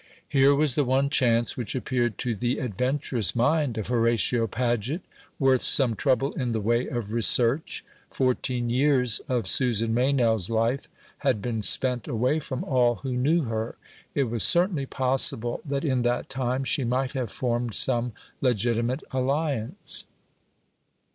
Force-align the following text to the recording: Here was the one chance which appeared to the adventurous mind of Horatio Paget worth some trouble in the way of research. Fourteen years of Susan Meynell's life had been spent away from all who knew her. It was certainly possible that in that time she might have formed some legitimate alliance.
Here 0.27 0.55
was 0.55 0.73
the 0.73 0.83
one 0.83 1.11
chance 1.11 1.55
which 1.55 1.75
appeared 1.75 2.17
to 2.17 2.33
the 2.33 2.57
adventurous 2.57 3.35
mind 3.35 3.77
of 3.77 3.85
Horatio 3.85 4.47
Paget 4.47 5.03
worth 5.37 5.63
some 5.63 5.95
trouble 5.95 6.33
in 6.33 6.53
the 6.53 6.59
way 6.59 6.87
of 6.87 7.13
research. 7.13 7.85
Fourteen 8.09 8.71
years 8.71 9.19
of 9.29 9.45
Susan 9.45 9.93
Meynell's 9.93 10.49
life 10.49 10.87
had 11.19 11.39
been 11.39 11.61
spent 11.61 12.07
away 12.07 12.39
from 12.39 12.63
all 12.63 12.95
who 13.03 13.15
knew 13.15 13.43
her. 13.43 13.75
It 14.15 14.23
was 14.23 14.41
certainly 14.41 14.87
possible 14.87 15.61
that 15.65 15.85
in 15.85 16.01
that 16.01 16.29
time 16.31 16.63
she 16.63 16.83
might 16.83 17.11
have 17.11 17.31
formed 17.31 17.75
some 17.75 18.13
legitimate 18.41 19.03
alliance. 19.11 20.05